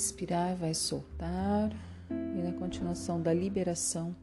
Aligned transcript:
inspirar, 0.00 0.56
vai 0.56 0.72
soltar 0.72 1.70
e 2.10 2.42
na 2.42 2.52
continuação 2.52 3.20
da 3.20 3.34
liberação 3.34 4.16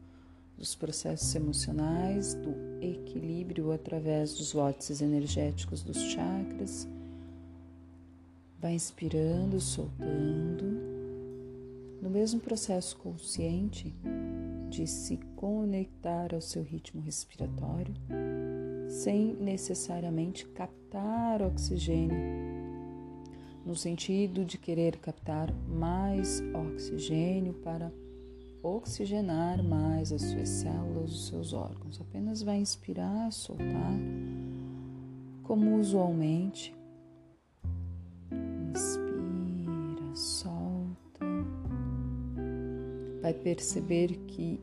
dos 0.56 0.74
processos 0.74 1.32
emocionais, 1.36 2.34
do 2.34 2.52
equilíbrio 2.82 3.70
através 3.70 4.34
dos 4.34 4.52
vórtices 4.52 5.00
energéticos 5.00 5.82
dos 5.82 5.98
chakras. 6.02 6.88
Vai 8.60 8.74
inspirando, 8.74 9.60
soltando. 9.60 10.64
No 12.02 12.10
mesmo 12.10 12.40
processo 12.40 12.96
consciente 12.96 13.94
de 14.68 14.84
se 14.86 15.16
conectar 15.36 16.34
ao 16.34 16.40
seu 16.40 16.62
ritmo 16.62 17.00
respiratório, 17.00 17.94
sem 18.88 19.34
necessariamente 19.34 20.44
captar 20.48 21.40
oxigênio, 21.40 22.57
no 23.68 23.76
sentido 23.76 24.46
de 24.46 24.56
querer 24.56 24.96
captar 24.96 25.52
mais 25.68 26.42
oxigênio 26.54 27.52
para 27.52 27.92
oxigenar 28.62 29.62
mais 29.62 30.10
as 30.10 30.22
suas 30.22 30.48
células, 30.48 31.12
os 31.12 31.26
seus 31.26 31.52
órgãos. 31.52 32.00
Apenas 32.00 32.40
vai 32.40 32.56
inspirar, 32.56 33.30
soltar, 33.30 33.92
como 35.42 35.78
usualmente. 35.78 36.74
Inspira, 38.70 40.14
solta. 40.14 41.26
Vai 43.20 43.34
perceber 43.34 44.16
que 44.28 44.58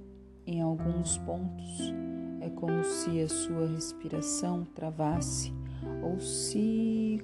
em 0.48 0.64
alguns 0.64 1.20
pontos 1.20 1.94
é 2.42 2.50
como 2.50 2.84
se 2.84 3.22
a 3.22 3.30
sua 3.30 3.68
respiração 3.68 4.66
travasse 4.74 5.54
ou 6.02 6.20
se 6.20 7.22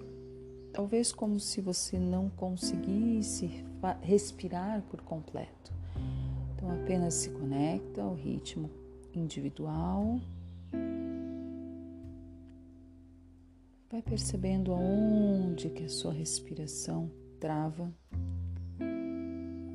talvez 0.82 1.12
como 1.12 1.40
se 1.40 1.62
você 1.62 2.00
não 2.00 2.28
conseguisse 2.28 3.64
respirar 4.02 4.82
por 4.90 5.00
completo. 5.02 5.72
Então 6.56 6.72
apenas 6.72 7.14
se 7.14 7.30
conecta 7.30 8.02
ao 8.02 8.16
ritmo 8.16 8.68
individual. 9.14 10.20
Vai 13.92 14.02
percebendo 14.02 14.74
aonde 14.74 15.70
que 15.70 15.84
a 15.84 15.90
sua 15.90 16.12
respiração 16.12 17.12
trava, 17.40 17.94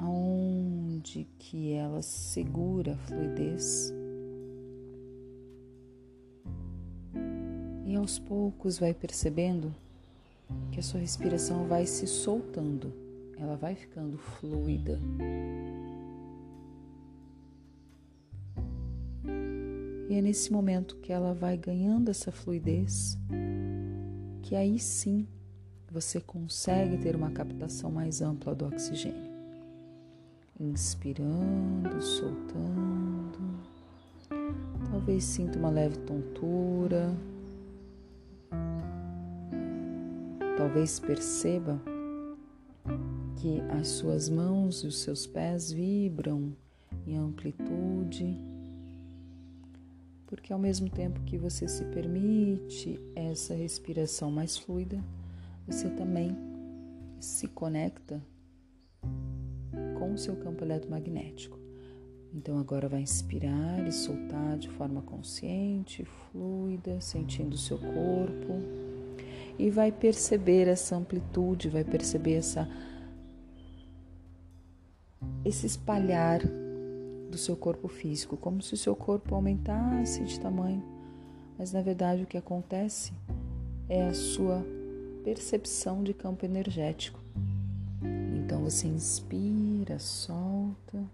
aonde 0.01 1.29
que 1.39 1.71
ela 1.71 2.03
segura 2.03 2.95
a 2.95 2.97
fluidez. 2.97 3.93
E 7.85 7.95
aos 7.95 8.19
poucos 8.19 8.81
vai 8.81 8.93
percebendo 8.93 9.73
que 10.71 10.81
a 10.81 10.83
sua 10.83 11.01
respiração 11.01 11.67
vai 11.67 11.87
se 11.87 12.07
soltando, 12.07 12.93
ela 13.39 13.57
vai 13.57 13.75
ficando 13.75 14.19
fluida. 14.19 15.01
E 20.09 20.15
é 20.15 20.23
nesse 20.23 20.53
momento 20.53 20.97
que 20.99 21.13
ela 21.13 21.35
vai 21.35 21.57
ganhando 21.57 22.11
essa 22.11 22.31
fluidez, 22.31 23.19
que 24.43 24.55
aí 24.55 24.79
sim 24.79 25.27
você 25.91 26.21
consegue 26.21 26.99
ter 26.99 27.17
uma 27.17 27.31
captação 27.31 27.91
mais 27.91 28.21
ampla 28.21 28.55
do 28.55 28.67
oxigênio. 28.67 29.35
Inspirando, 30.61 32.01
soltando. 32.01 33.39
Talvez 34.91 35.25
sinta 35.25 35.59
uma 35.59 35.71
leve 35.71 35.99
tontura. 35.99 37.15
Talvez 40.57 40.99
perceba 40.99 41.81
que 43.37 43.61
as 43.79 43.89
suas 43.89 44.29
mãos 44.29 44.83
e 44.83 44.87
os 44.87 44.99
seus 45.01 45.27
pés 45.27 45.71
vibram 45.71 46.57
em 47.07 47.17
amplitude 47.17 48.37
porque 50.27 50.53
ao 50.53 50.59
mesmo 50.59 50.91
tempo 50.91 51.21
que 51.23 51.39
você 51.39 51.69
se 51.69 51.85
permite 51.85 53.01
essa 53.15 53.55
respiração 53.55 54.31
mais 54.31 54.57
fluida, 54.57 55.03
você 55.67 55.89
também 55.89 56.37
se 57.21 57.47
conecta 57.49 58.21
com 59.99 60.13
o 60.13 60.19
seu 60.19 60.37
campo 60.37 60.65
eletromagnético. 60.65 61.59
Então 62.35 62.59
agora 62.59 62.89
vai 62.89 63.01
inspirar 63.01 63.87
e 63.87 63.93
soltar 63.93 64.59
de 64.59 64.69
forma 64.69 65.01
consciente, 65.01 66.05
fluida, 66.05 67.01
sentindo 67.01 67.55
o 67.55 67.59
seu 67.59 67.79
corpo 67.79 68.61
e 69.59 69.71
vai 69.71 69.91
perceber 69.91 70.69
essa 70.69 70.97
amplitude, 70.97 71.69
vai 71.69 71.85
perceber 71.85 72.35
essa 72.35 72.69
esse 75.45 75.67
espalhar 75.67 76.41
do 77.31 77.39
seu 77.39 77.57
corpo 77.57 77.89
físico, 77.89 78.37
como 78.37 78.63
se 78.63 78.75
o 78.75 78.77
seu 78.77 78.95
corpo 78.95 79.35
aumentasse 79.35 80.25
de 80.25 80.39
tamanho. 80.39 80.83
Mas 81.59 81.73
na 81.73 81.81
verdade 81.81 82.23
o 82.23 82.27
que 82.27 82.37
acontece 82.37 83.13
é 83.89 84.07
a 84.09 84.15
sua 84.15 84.65
percepção 85.25 86.03
de 86.03 86.13
campo 86.13 86.45
energético. 86.45 87.21
Então 88.37 88.63
você 88.63 88.87
inspira, 88.87 89.99
solta. 89.99 91.05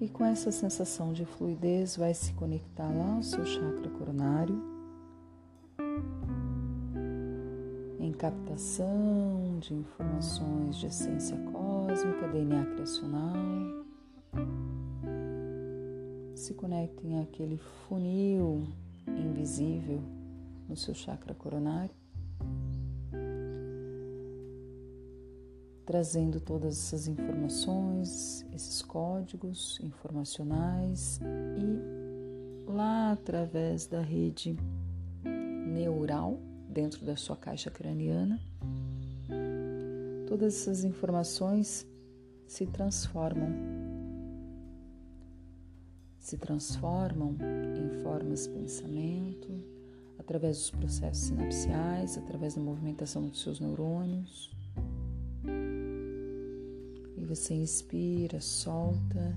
E 0.00 0.08
com 0.08 0.24
essa 0.24 0.50
sensação 0.50 1.12
de 1.12 1.24
fluidez 1.24 1.96
vai 1.96 2.12
se 2.12 2.32
conectar 2.32 2.88
lá 2.88 3.14
ao 3.14 3.22
seu 3.22 3.44
chakra 3.46 3.88
coronário. 3.90 4.71
Em 8.12 8.14
captação 8.14 9.58
de 9.58 9.72
informações 9.72 10.76
de 10.76 10.86
essência 10.86 11.34
cósmica, 11.50 12.28
DNA 12.28 12.66
criacional. 12.66 13.34
Se 16.34 16.52
conectem 16.52 17.20
àquele 17.20 17.56
funil 17.56 18.68
invisível 19.08 20.02
no 20.68 20.76
seu 20.76 20.92
chakra 20.92 21.34
coronário, 21.34 21.94
trazendo 25.86 26.38
todas 26.38 26.76
essas 26.76 27.08
informações, 27.08 28.46
esses 28.52 28.82
códigos 28.82 29.80
informacionais 29.82 31.18
e 31.56 32.70
lá 32.70 33.12
através 33.12 33.86
da 33.86 34.02
rede 34.02 34.54
neural 35.24 36.38
dentro 36.72 37.04
da 37.04 37.16
sua 37.16 37.36
caixa 37.36 37.70
craniana, 37.70 38.40
todas 40.26 40.54
essas 40.54 40.82
informações 40.82 41.86
se 42.48 42.66
transformam. 42.66 43.50
Se 46.18 46.38
transformam 46.38 47.36
em 47.76 48.02
formas 48.02 48.46
de 48.46 48.50
pensamento, 48.50 49.52
através 50.18 50.56
dos 50.56 50.70
processos 50.70 51.24
sinapciais, 51.24 52.16
através 52.16 52.54
da 52.54 52.60
movimentação 52.60 53.28
dos 53.28 53.42
seus 53.42 53.60
neurônios. 53.60 54.50
E 57.16 57.24
você 57.24 57.54
inspira, 57.54 58.40
solta, 58.40 59.36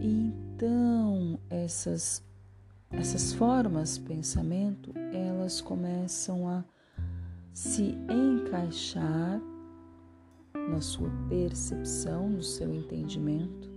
e 0.00 0.32
então 0.56 1.38
essas 1.48 2.25
essas 2.90 3.32
formas 3.32 3.98
pensamento, 3.98 4.92
elas 5.12 5.60
começam 5.60 6.48
a 6.48 6.64
se 7.52 7.96
encaixar 8.10 9.40
na 10.70 10.80
sua 10.80 11.10
percepção, 11.28 12.28
no 12.28 12.42
seu 12.42 12.74
entendimento 12.74 13.76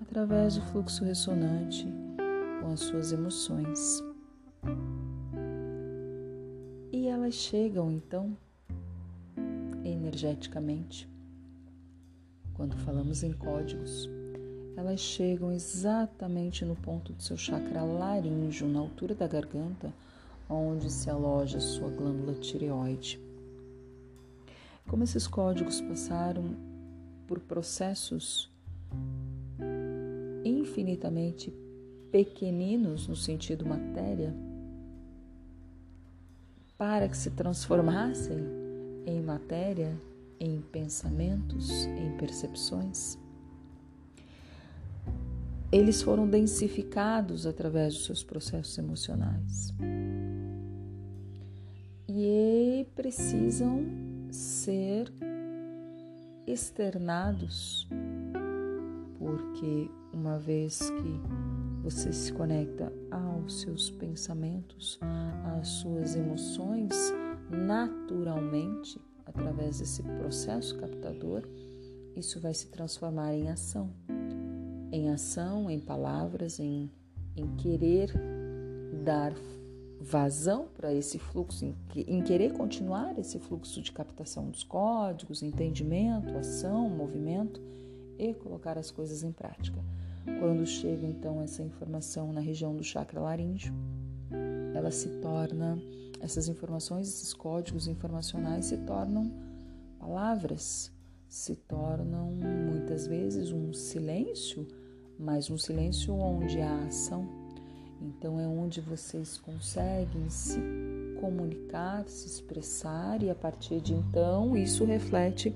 através 0.00 0.56
do 0.56 0.62
fluxo 0.62 1.04
ressonante 1.04 1.86
com 2.60 2.72
as 2.72 2.80
suas 2.80 3.12
emoções. 3.12 4.02
E 6.92 7.06
elas 7.06 7.34
chegam 7.34 7.90
então 7.92 8.36
energeticamente. 9.84 11.08
Quando 12.54 12.76
falamos 12.78 13.22
em 13.22 13.32
códigos, 13.32 14.10
elas 14.80 14.98
chegam 14.98 15.52
exatamente 15.52 16.64
no 16.64 16.74
ponto 16.74 17.12
do 17.12 17.22
seu 17.22 17.36
chakra 17.36 17.82
laríngeo, 17.82 18.66
na 18.66 18.80
altura 18.80 19.14
da 19.14 19.26
garganta, 19.26 19.92
onde 20.48 20.90
se 20.90 21.10
aloja 21.10 21.60
sua 21.60 21.90
glândula 21.90 22.32
tireoide. 22.32 23.20
Como 24.88 25.04
esses 25.04 25.26
códigos 25.26 25.82
passaram 25.82 26.56
por 27.26 27.38
processos 27.40 28.50
infinitamente 30.42 31.52
pequeninos 32.10 33.06
no 33.06 33.14
sentido 33.14 33.66
matéria, 33.66 34.34
para 36.78 37.06
que 37.06 37.16
se 37.18 37.30
transformassem 37.30 38.38
em 39.04 39.20
matéria, 39.20 39.94
em 40.40 40.62
pensamentos, 40.72 41.84
em 41.84 42.16
percepções. 42.16 43.18
Eles 45.72 46.02
foram 46.02 46.28
densificados 46.28 47.46
através 47.46 47.94
dos 47.94 48.04
seus 48.04 48.24
processos 48.24 48.76
emocionais. 48.76 49.72
E 52.08 52.86
precisam 52.96 53.86
ser 54.32 55.12
externados, 56.44 57.88
porque 59.16 59.88
uma 60.12 60.38
vez 60.38 60.90
que 60.90 61.20
você 61.84 62.12
se 62.12 62.32
conecta 62.32 62.92
aos 63.08 63.60
seus 63.60 63.90
pensamentos, 63.90 64.98
às 65.56 65.68
suas 65.68 66.16
emoções, 66.16 66.92
naturalmente, 67.48 69.00
através 69.24 69.78
desse 69.78 70.02
processo 70.02 70.76
captador, 70.78 71.48
isso 72.16 72.40
vai 72.40 72.54
se 72.54 72.66
transformar 72.68 73.32
em 73.34 73.48
ação. 73.48 73.90
Em 74.92 75.10
ação, 75.10 75.70
em 75.70 75.78
palavras, 75.78 76.58
em, 76.58 76.90
em 77.36 77.46
querer 77.56 78.12
dar 79.04 79.32
vazão 80.00 80.66
para 80.74 80.92
esse 80.94 81.18
fluxo, 81.18 81.64
em, 81.64 81.76
em, 81.94 82.22
querer 82.22 82.52
continuar 82.54 83.18
esse 83.18 83.38
fluxo 83.38 83.82
de 83.82 83.92
captação 83.92 84.48
dos 84.48 84.64
códigos, 84.64 85.42
entendimento, 85.42 86.36
ação, 86.36 86.88
movimento 86.88 87.60
e 88.18 88.32
colocar 88.34 88.78
as 88.78 88.90
coisas 88.90 89.22
em 89.22 89.30
prática. 89.30 89.78
Quando 90.38 90.66
chega 90.66 91.06
então 91.06 91.42
essa 91.42 91.62
informação 91.62 92.32
na 92.32 92.40
região 92.40 92.74
do 92.74 92.82
chakra 92.82 93.20
laríngeo, 93.20 93.74
ela 94.74 94.90
se 94.90 95.08
torna, 95.20 95.78
essas 96.20 96.48
informações, 96.48 97.08
esses 97.08 97.34
códigos 97.34 97.86
informacionais 97.86 98.66
se 98.66 98.78
tornam 98.78 99.30
palavras, 99.98 100.90
se 101.28 101.56
tornam 101.56 102.30
muitas 102.32 103.06
vezes 103.06 103.52
um 103.52 103.72
silêncio, 103.72 104.66
mas 105.20 105.50
um 105.50 105.58
silêncio 105.58 106.14
onde 106.14 106.60
há 106.60 106.84
ação 106.86 107.28
então 108.00 108.40
é 108.40 108.46
onde 108.46 108.80
vocês 108.80 109.36
conseguem 109.36 110.30
se 110.30 110.58
comunicar, 111.20 112.08
se 112.08 112.26
expressar 112.26 113.22
e 113.22 113.28
a 113.28 113.34
partir 113.34 113.80
de 113.80 113.92
então 113.92 114.56
isso 114.56 114.86
reflete 114.86 115.54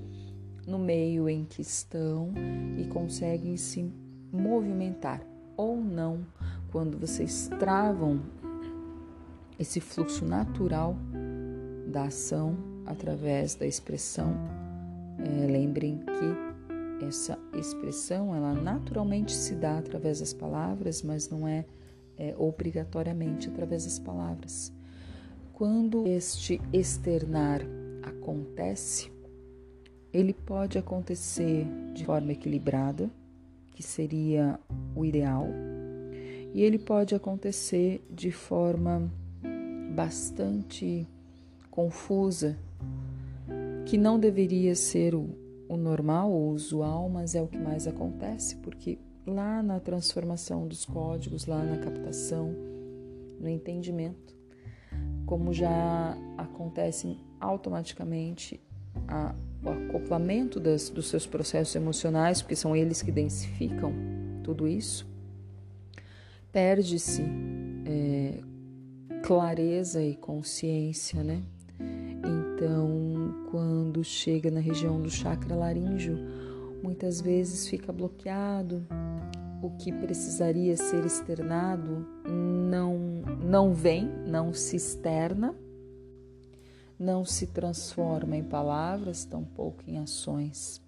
no 0.67 0.77
meio 0.77 1.27
em 1.27 1.43
que 1.43 1.61
estão 1.61 2.31
e 2.77 2.85
conseguem 2.85 3.57
se 3.57 3.91
movimentar 4.31 5.21
ou 5.57 5.77
não 5.77 6.25
quando 6.71 6.99
vocês 6.99 7.49
travam 7.59 8.21
esse 9.57 9.79
fluxo 9.79 10.23
natural 10.25 10.95
da 11.87 12.03
ação 12.03 12.57
através 12.85 13.55
da 13.55 13.65
expressão. 13.65 14.35
É, 15.17 15.47
lembrem 15.47 15.99
que 15.99 16.54
essa 17.01 17.37
expressão 17.53 18.35
ela 18.35 18.53
naturalmente 18.53 19.33
se 19.33 19.55
dá 19.55 19.77
através 19.77 20.19
das 20.19 20.33
palavras, 20.33 21.01
mas 21.01 21.29
não 21.29 21.47
é 21.47 21.65
é, 22.17 22.33
obrigatoriamente 22.37 23.49
através 23.49 23.85
das 23.85 23.99
palavras. 23.99 24.71
Quando 25.53 26.07
este 26.07 26.61
externar 26.73 27.61
acontece, 28.03 29.11
ele 30.13 30.33
pode 30.33 30.77
acontecer 30.77 31.65
de 31.93 32.05
forma 32.05 32.31
equilibrada, 32.31 33.09
que 33.71 33.83
seria 33.83 34.59
o 34.95 35.05
ideal, 35.05 35.47
e 36.53 36.61
ele 36.61 36.79
pode 36.79 37.13
acontecer 37.13 38.05
de 38.09 38.31
forma 38.31 39.11
bastante 39.93 41.05
confusa, 41.69 42.57
que 43.85 43.97
não 43.97 44.17
deveria 44.17 44.73
ser 44.73 45.13
o, 45.13 45.29
o 45.67 45.77
normal 45.77 46.31
ou 46.31 46.51
usual, 46.51 47.09
mas 47.09 47.35
é 47.35 47.41
o 47.41 47.47
que 47.47 47.57
mais 47.57 47.87
acontece, 47.87 48.55
porque 48.57 48.99
lá 49.25 49.63
na 49.63 49.79
transformação 49.79 50.67
dos 50.67 50.85
códigos, 50.85 51.45
lá 51.45 51.63
na 51.63 51.77
captação, 51.77 52.53
no 53.39 53.49
entendimento, 53.49 54.35
como 55.25 55.53
já 55.53 56.17
acontece 56.37 57.17
automaticamente 57.39 58.61
a, 59.07 59.35
o 59.63 59.69
acoplamento 59.69 60.59
das, 60.59 60.89
dos 60.89 61.07
seus 61.07 61.25
processos 61.25 61.75
emocionais, 61.75 62.41
porque 62.41 62.55
são 62.55 62.75
eles 62.75 63.01
que 63.01 63.11
densificam 63.11 63.93
tudo 64.43 64.67
isso, 64.67 65.07
perde-se 66.51 67.23
é, 67.85 68.39
clareza 69.23 70.03
e 70.03 70.15
consciência, 70.15 71.23
né? 71.23 71.41
Então, 72.23 73.14
quando 73.55 74.03
chega 74.03 74.51
na 74.51 74.59
região 74.59 75.01
do 75.01 75.09
chakra 75.09 75.55
laríngeo, 75.55 76.17
muitas 76.83 77.21
vezes 77.21 77.69
fica 77.69 77.89
bloqueado, 77.93 78.85
o 79.61 79.69
que 79.77 79.93
precisaria 79.93 80.75
ser 80.75 81.05
externado 81.05 82.05
não, 82.27 82.97
não 83.41 83.73
vem, 83.73 84.11
não 84.27 84.53
se 84.53 84.75
externa, 84.75 85.55
não 86.99 87.23
se 87.23 87.47
transforma 87.47 88.35
em 88.35 88.43
palavras, 88.43 89.23
tampouco 89.23 89.81
em 89.87 89.99
ações. 89.99 90.81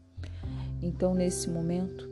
Então, 0.81 1.13
nesse 1.13 1.49
momento, 1.49 2.09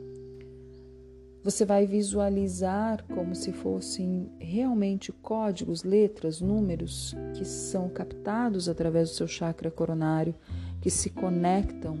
você 1.46 1.64
vai 1.64 1.86
visualizar 1.86 3.04
como 3.14 3.32
se 3.32 3.52
fossem 3.52 4.28
realmente 4.36 5.12
códigos, 5.12 5.84
letras, 5.84 6.40
números 6.40 7.14
que 7.34 7.44
são 7.44 7.88
captados 7.88 8.68
através 8.68 9.10
do 9.10 9.14
seu 9.14 9.28
chakra 9.28 9.70
coronário, 9.70 10.34
que 10.80 10.90
se 10.90 11.08
conectam 11.08 11.98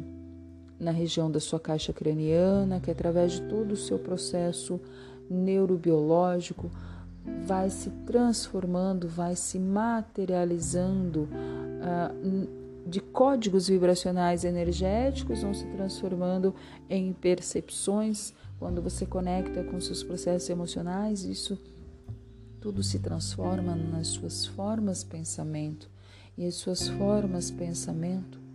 na 0.80 0.90
região 0.90 1.30
da 1.30 1.38
sua 1.38 1.60
caixa 1.60 1.92
craniana, 1.92 2.80
que 2.80 2.90
através 2.90 3.34
de 3.34 3.42
todo 3.42 3.70
o 3.70 3.76
seu 3.76 4.00
processo 4.00 4.80
neurobiológico 5.30 6.68
vai 7.46 7.70
se 7.70 7.90
transformando, 8.04 9.06
vai 9.06 9.36
se 9.36 9.60
materializando 9.60 11.28
uh, 11.30 12.66
de 12.84 13.00
códigos 13.00 13.68
vibracionais 13.68 14.44
energéticos, 14.44 15.42
vão 15.42 15.54
se 15.54 15.66
transformando 15.66 16.52
em 16.90 17.12
percepções. 17.12 18.34
Quando 18.58 18.80
você 18.80 19.04
conecta 19.04 19.62
com 19.64 19.80
seus 19.80 20.02
processos 20.02 20.48
emocionais, 20.48 21.24
isso 21.24 21.58
tudo 22.60 22.82
se 22.82 22.98
transforma 22.98 23.74
nas 23.74 24.08
suas 24.08 24.46
formas 24.46 25.04
pensamento. 25.04 25.90
E 26.36 26.46
as 26.46 26.54
suas 26.54 26.88
formas 26.88 27.50
pensamento 27.50 28.46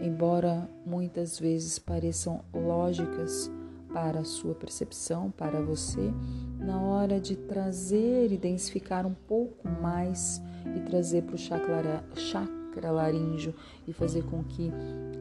embora 0.00 0.68
muitas 0.86 1.38
vezes 1.38 1.78
pareçam 1.78 2.40
lógicas 2.52 3.50
para 3.92 4.20
a 4.20 4.24
sua 4.24 4.54
percepção, 4.54 5.30
para 5.30 5.60
você, 5.60 6.12
na 6.58 6.80
hora 6.80 7.20
de 7.20 7.36
trazer 7.36 8.30
e 8.30 8.36
densificar 8.36 9.06
um 9.06 9.14
pouco 9.14 9.68
mais 9.80 10.42
e 10.76 10.80
trazer 10.80 11.22
para 11.22 11.34
o 11.34 11.38
chakra, 11.38 12.04
chakra 12.14 12.57
laríngeo 12.86 13.54
e 13.86 13.92
fazer 13.92 14.24
com 14.24 14.42
que 14.44 14.70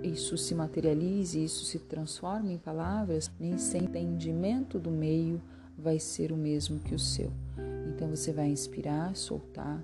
isso 0.04 0.38
se 0.38 0.54
materialize, 0.54 1.44
isso 1.44 1.66
se 1.66 1.80
transforme 1.80 2.54
em 2.54 2.58
palavras, 2.58 3.32
nem 3.40 3.58
sem 3.58 3.84
entendimento 3.84 4.80
do 4.80 4.92
meio 4.92 5.42
vai 5.78 6.00
ser 6.00 6.32
o 6.32 6.38
mesmo 6.38 6.80
que 6.80 6.96
o 6.96 7.00
seu. 7.00 7.32
Então 7.88 8.10
você 8.10 8.32
vai 8.32 8.50
inspirar, 8.50 9.16
soltar, 9.16 9.84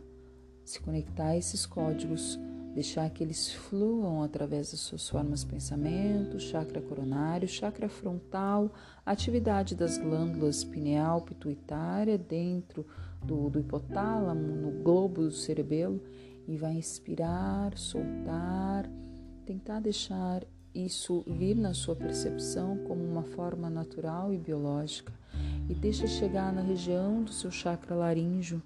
se 0.64 0.80
conectar 0.80 1.30
a 1.30 1.38
esses 1.38 1.66
códigos 1.66 2.40
deixar 2.74 3.10
que 3.10 3.24
eles 3.24 3.52
fluam 3.52 4.24
através 4.24 4.72
das 4.72 4.80
suas 4.80 5.08
formas 5.08 5.44
pensamento, 5.44 6.40
chakra 6.40 6.82
coronário, 6.82 7.48
chakra 7.48 7.88
frontal, 7.88 8.74
atividade 9.06 9.76
das 9.76 9.98
glândulas 9.98 10.64
pineal, 10.64 11.22
pituitária, 11.22 12.18
dentro 12.18 12.86
do, 13.24 13.50
do 13.50 13.60
hipotálamo, 13.60 14.56
no 14.56 14.72
globo 14.84 15.22
do 15.22 15.32
cerebelo, 15.32 16.02
e 16.48 16.58
vai 16.58 16.74
inspirar, 16.74 17.78
soltar, 17.78 18.90
tentar 19.46 19.80
deixar 19.80 20.44
isso 20.74 21.24
vir 21.28 21.56
na 21.56 21.74
sua 21.74 21.96
percepção 21.96 22.78
como 22.88 23.04
uma 23.04 23.24
forma 23.24 23.70
natural 23.70 24.34
e 24.34 24.38
biológica, 24.38 25.14
e 25.70 25.74
deixa 25.74 26.08
chegar 26.08 26.52
na 26.52 26.62
região 26.62 27.24
do 27.24 27.32
seu 27.32 27.52
chakra 27.52 27.96
laríngeo 27.96 28.62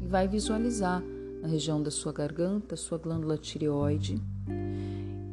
e 0.00 0.06
vai 0.06 0.26
visualizar 0.26 1.02
na 1.42 1.48
região 1.48 1.82
da 1.82 1.90
sua 1.90 2.12
garganta, 2.12 2.76
sua 2.76 2.98
glândula 2.98 3.36
tireoide. 3.36 4.20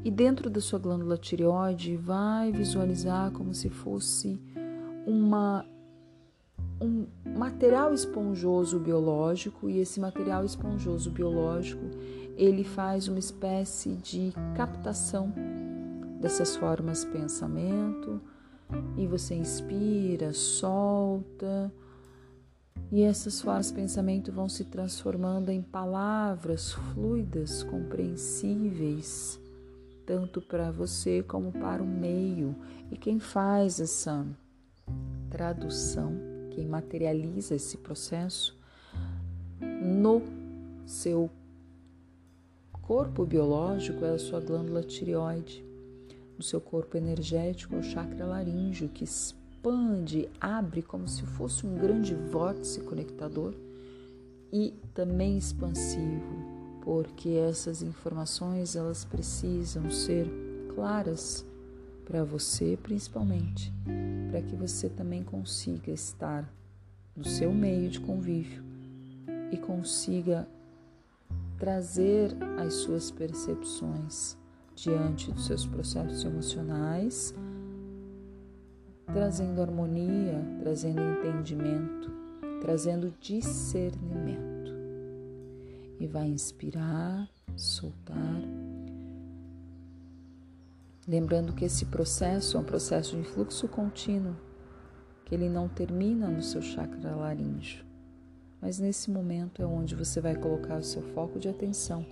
E 0.03 0.11
dentro 0.11 0.49
da 0.49 0.61
sua 0.61 0.79
glândula 0.79 1.17
tireoide, 1.17 1.97
vai 1.97 2.51
visualizar 2.51 3.31
como 3.31 3.53
se 3.53 3.69
fosse 3.69 4.39
uma 5.05 5.65
um 6.79 7.07
material 7.37 7.93
esponjoso 7.93 8.79
biológico 8.79 9.69
e 9.69 9.79
esse 9.79 9.99
material 9.99 10.45
esponjoso 10.45 11.09
biológico 11.09 11.83
ele 12.35 12.63
faz 12.63 13.07
uma 13.07 13.19
espécie 13.19 13.95
de 13.95 14.31
captação 14.55 15.33
dessas 16.21 16.55
formas 16.55 17.03
pensamento 17.03 18.21
e 18.95 19.07
você 19.07 19.35
inspira, 19.35 20.33
solta 20.33 21.71
e 22.91 23.03
essas 23.03 23.41
formas 23.41 23.71
pensamento 23.71 24.31
vão 24.31 24.47
se 24.47 24.63
transformando 24.63 25.49
em 25.49 25.61
palavras 25.61 26.71
fluidas, 26.71 27.61
compreensíveis, 27.63 29.39
tanto 30.05 30.41
para 30.41 30.71
você 30.71 31.21
como 31.21 31.51
para 31.51 31.83
o 31.83 31.85
meio. 31.85 32.55
E 32.89 32.95
quem 32.95 33.19
faz 33.19 33.81
essa 33.81 34.25
tradução, 35.29 36.15
quem 36.57 36.65
materializa 36.65 37.53
esse 37.53 37.77
processo 37.77 38.57
no 39.79 40.23
seu 40.87 41.29
corpo 42.81 43.23
biológico 43.27 44.03
é 44.03 44.15
a 44.15 44.17
sua 44.17 44.39
glândula 44.39 44.81
tireoide. 44.81 45.63
no 46.35 46.43
seu 46.43 46.59
corpo 46.59 46.97
energético 46.97 47.75
é 47.75 47.77
o 47.77 47.83
chakra 47.83 48.25
laríngeo, 48.25 48.89
que 48.89 49.03
expande, 49.03 50.27
abre 50.41 50.81
como 50.81 51.07
se 51.07 51.21
fosse 51.23 51.63
um 51.63 51.75
grande 51.75 52.15
vórtice 52.15 52.81
conectador 52.81 53.53
e 54.51 54.73
também 54.95 55.37
expansivo, 55.37 56.81
porque 56.81 57.29
essas 57.29 57.83
informações 57.83 58.75
elas 58.75 59.05
precisam 59.05 59.91
ser 59.91 60.27
claras 60.73 61.45
para 62.07 62.23
você 62.23 62.79
principalmente, 62.81 63.73
para 64.31 64.41
que 64.41 64.55
você 64.55 64.87
também 64.87 65.23
consiga 65.23 65.91
estar 65.91 66.49
no 67.13 67.25
seu 67.25 67.53
meio 67.53 67.89
de 67.89 67.99
convívio 67.99 68.63
e 69.51 69.57
consiga 69.57 70.47
trazer 71.59 72.31
as 72.57 72.75
suas 72.75 73.11
percepções 73.11 74.37
diante 74.73 75.31
dos 75.33 75.47
seus 75.47 75.65
processos 75.65 76.23
emocionais, 76.23 77.35
trazendo 79.07 79.61
harmonia, 79.61 80.41
trazendo 80.61 81.01
entendimento, 81.01 82.09
trazendo 82.61 83.13
discernimento. 83.19 84.71
E 85.99 86.07
vai 86.07 86.27
inspirar, 86.27 87.27
soltar. 87.55 88.66
Lembrando 91.07 91.53
que 91.53 91.63
esse 91.63 91.85
processo 91.85 92.57
é 92.57 92.59
um 92.59 92.65
processo 92.65 93.15
de 93.15 93.23
fluxo 93.23 93.65
contínuo, 93.69 94.35
que 95.23 95.33
ele 95.33 95.47
não 95.47 95.69
termina 95.69 96.27
no 96.27 96.41
seu 96.41 96.61
chakra 96.61 97.15
laríngeo. 97.15 97.85
Mas 98.61 98.77
nesse 98.77 99.09
momento 99.09 99.61
é 99.61 99.65
onde 99.65 99.95
você 99.95 100.19
vai 100.19 100.35
colocar 100.35 100.77
o 100.77 100.83
seu 100.83 101.01
foco 101.01 101.39
de 101.39 101.47
atenção, 101.47 102.05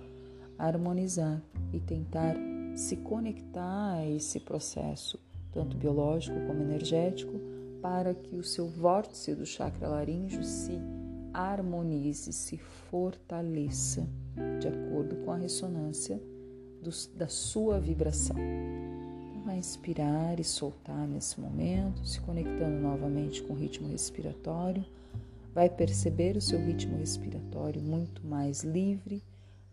harmonizar 0.58 1.42
e 1.74 1.78
tentar 1.78 2.36
se 2.74 2.96
conectar 2.96 3.96
a 3.96 4.08
esse 4.08 4.40
processo, 4.40 5.20
tanto 5.52 5.76
biológico 5.76 6.40
como 6.46 6.62
energético, 6.62 7.38
para 7.82 8.14
que 8.14 8.36
o 8.36 8.42
seu 8.42 8.66
vórtice 8.66 9.34
do 9.34 9.44
chakra 9.44 9.88
laríngeo 9.88 10.42
se 10.42 10.80
harmonize, 11.34 12.32
se 12.32 12.56
fortaleça 12.56 14.08
de 14.58 14.68
acordo 14.68 15.16
com 15.16 15.32
a 15.32 15.36
ressonância 15.36 16.18
do, 16.88 17.18
da 17.18 17.28
sua 17.28 17.78
vibração. 17.80 18.36
Então, 18.38 19.42
vai 19.44 19.58
inspirar 19.58 20.38
e 20.38 20.44
soltar 20.44 21.06
nesse 21.06 21.40
momento, 21.40 22.06
se 22.06 22.20
conectando 22.20 22.80
novamente 22.80 23.42
com 23.42 23.52
o 23.52 23.56
ritmo 23.56 23.88
respiratório. 23.88 24.84
Vai 25.54 25.68
perceber 25.68 26.36
o 26.36 26.40
seu 26.40 26.58
ritmo 26.58 26.98
respiratório 26.98 27.82
muito 27.82 28.26
mais 28.26 28.62
livre, 28.62 29.22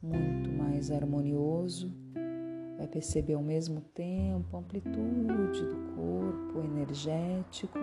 muito 0.01 0.50
mais 0.50 0.91
harmonioso 0.91 1.91
Vai 2.84 2.88
perceber 2.88 3.36
ao 3.36 3.41
mesmo 3.41 3.79
tempo 3.93 4.58
a 4.58 4.60
amplitude 4.60 5.62
do 5.62 5.93
corpo 5.96 6.60
energético, 6.65 7.79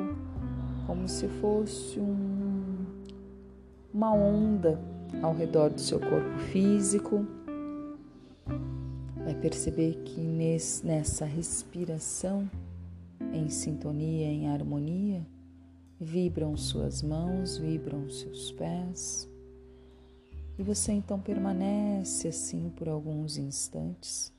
como 0.86 1.08
se 1.08 1.26
fosse 1.26 1.98
um, 1.98 2.84
uma 3.94 4.12
onda 4.12 4.78
ao 5.22 5.34
redor 5.34 5.70
do 5.70 5.80
seu 5.80 5.98
corpo 5.98 6.38
físico. 6.50 7.24
Perceber 9.40 9.94
que 10.04 10.20
nesse, 10.20 10.86
nessa 10.86 11.24
respiração, 11.24 12.50
em 13.32 13.48
sintonia, 13.48 14.26
em 14.26 14.48
harmonia, 14.48 15.26
vibram 15.98 16.56
suas 16.56 17.02
mãos, 17.02 17.56
vibram 17.56 18.08
seus 18.10 18.52
pés. 18.52 19.28
E 20.58 20.62
você 20.62 20.92
então 20.92 21.18
permanece 21.18 22.28
assim 22.28 22.70
por 22.76 22.88
alguns 22.88 23.38
instantes 23.38 24.30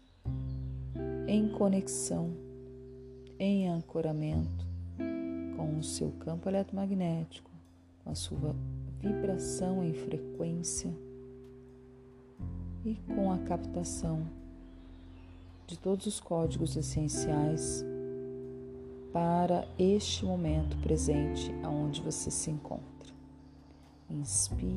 em 1.28 1.48
conexão, 1.48 2.32
em 3.40 3.68
ancoramento 3.70 4.68
com 5.56 5.78
o 5.78 5.84
seu 5.84 6.12
campo 6.20 6.50
eletromagnético, 6.50 7.50
com 8.04 8.12
a 8.12 8.16
sua 8.16 8.56
vibração 9.00 9.84
em 9.84 9.94
frequência 9.94 10.92
e 12.86 12.96
com 13.16 13.32
a 13.32 13.38
captação 13.40 14.41
de 15.72 15.78
todos 15.78 16.06
os 16.06 16.20
códigos 16.20 16.76
essenciais 16.76 17.86
para 19.14 19.66
este 19.80 20.26
momento 20.26 20.76
presente 20.84 21.50
aonde 21.64 22.02
você 22.02 22.30
se 22.30 22.52
encontra. 22.52 22.82
Inspire 24.10 24.68